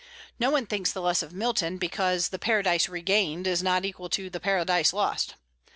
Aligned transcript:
No 0.39 0.49
one 0.49 0.65
thinks 0.65 0.91
the 0.91 0.99
less 0.99 1.21
of 1.21 1.31
Milton 1.31 1.77
because 1.77 2.29
the 2.29 2.39
"Paradise 2.39 2.89
Regained" 2.89 3.45
is 3.45 3.61
not 3.61 3.85
equal 3.85 4.09
to 4.09 4.31
the 4.31 4.39
"Paradise 4.39 4.93
Lost." 4.93 5.35